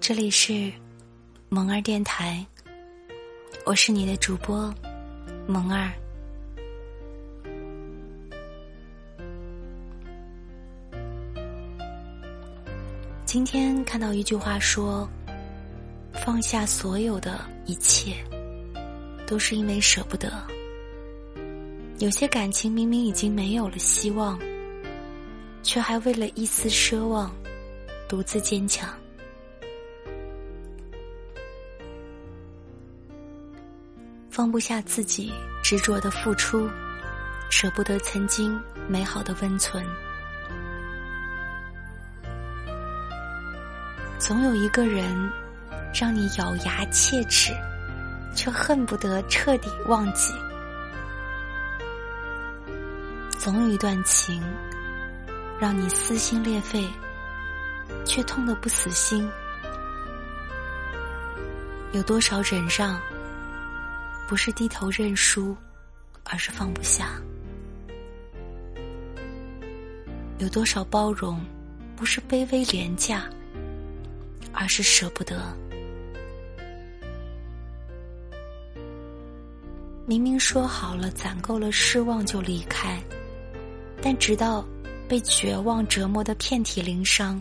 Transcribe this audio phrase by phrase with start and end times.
[0.00, 0.72] 这里是
[1.48, 2.44] 萌儿电台，
[3.66, 4.72] 我是你的主播
[5.46, 5.92] 萌儿。
[13.26, 15.06] 今天看到一句话说
[16.24, 18.14] ：“放下所有的一切，
[19.26, 20.32] 都是因为舍不得。
[21.98, 24.38] 有些感情明明已经没有了希望，
[25.62, 27.30] 却还为了一丝奢望，
[28.08, 28.88] 独自坚强。
[34.38, 35.32] 放不下自己
[35.64, 36.70] 执着的付出，
[37.50, 38.56] 舍不得曾经
[38.86, 39.84] 美好的温存。”
[44.16, 45.28] 总有一个人，
[45.92, 47.52] 让你咬牙切齿，
[48.32, 50.32] 却恨不得彻底忘记；
[53.40, 54.40] 总有一段情，
[55.58, 56.88] 让你撕心裂肺，
[58.04, 59.28] 却痛得不死心。
[61.90, 63.00] 有多少忍让，
[64.28, 65.56] 不是低头认输，
[66.22, 67.06] 而是放不下；
[70.38, 71.44] 有多少包容，
[71.96, 73.24] 不是卑微廉价。
[74.60, 75.56] 而是舍不得。
[80.04, 83.00] 明明说好了攒够了失望就离开，
[84.02, 84.66] 但直到
[85.06, 87.40] 被绝望折磨的遍体鳞伤，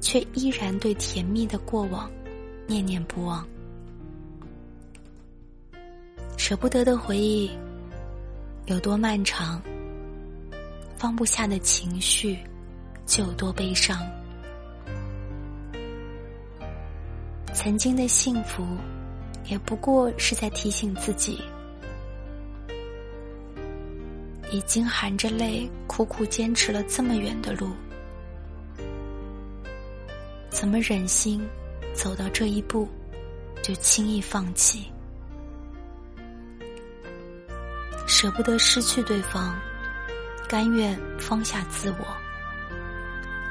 [0.00, 2.10] 却依然对甜蜜的过往
[2.66, 3.46] 念念不忘。
[6.46, 7.50] 舍不得的回忆
[8.66, 9.62] 有多漫长，
[10.94, 12.38] 放不下的情绪
[13.06, 13.98] 就有多悲伤。
[17.54, 18.62] 曾经的幸福，
[19.46, 21.40] 也不过是在提醒自己，
[24.50, 27.70] 已经含着泪苦苦坚持了这么远的路，
[30.50, 31.42] 怎么忍心
[31.94, 32.86] 走到这一步
[33.62, 34.90] 就轻易放弃？
[38.16, 39.52] 舍不得失去对方，
[40.48, 42.06] 甘愿放下自我，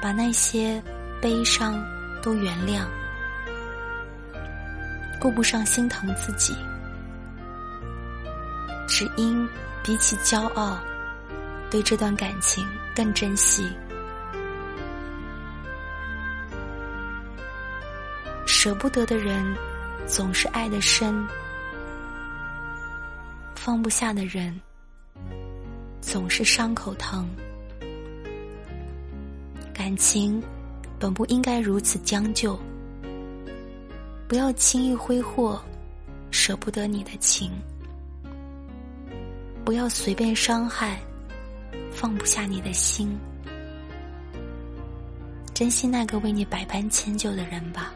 [0.00, 0.82] 把那些
[1.20, 1.78] 悲伤
[2.22, 2.86] 都原谅。
[5.20, 6.56] 顾不上心疼自己，
[8.88, 9.46] 只因
[9.84, 10.78] 比起骄傲，
[11.70, 13.70] 对这段感情更珍惜。
[18.46, 19.54] 舍不得的人，
[20.06, 21.14] 总是爱的深；
[23.66, 24.60] 放不下的人，
[26.00, 27.28] 总是伤口疼。
[29.74, 30.40] 感情
[31.00, 32.56] 本不应该如此将就。
[34.28, 35.60] 不要轻易挥霍
[36.30, 37.50] 舍不得你的情，
[39.64, 41.00] 不要随便伤害
[41.90, 43.18] 放不下你的心，
[45.52, 47.92] 珍惜那个为你百般迁就的人吧。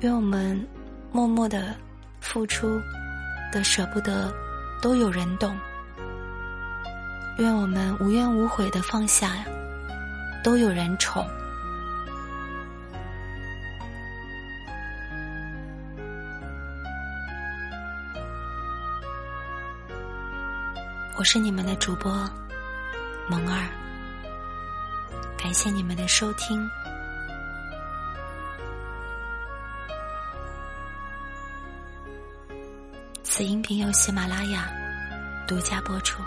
[0.00, 0.66] 愿我们
[1.12, 1.76] 默默的
[2.20, 2.80] 付出
[3.52, 4.32] 的舍不得
[4.80, 5.56] 都有人懂，
[7.36, 9.44] 愿我们无怨无悔的放下
[10.42, 11.24] 都有人宠。
[21.18, 22.10] 我是你们的主播
[23.28, 23.68] 萌儿，
[25.38, 26.68] 感谢你们的收听。
[33.34, 34.70] 此音频由喜马拉雅
[35.48, 36.22] 独家播出。